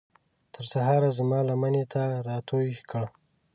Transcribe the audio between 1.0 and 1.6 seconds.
زما